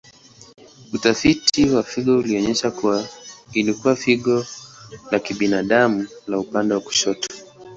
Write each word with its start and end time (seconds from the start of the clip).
Utafiti 0.93 1.65
wa 1.73 1.83
figo 1.83 2.17
ulionyesha 2.17 2.71
kuwa 2.71 3.07
ilikuwa 3.53 3.95
figo 3.95 4.45
la 5.11 5.19
kibinadamu 5.19 6.07
la 6.27 6.39
upande 6.39 6.73
wa 6.73 6.81
kushoto. 6.81 7.27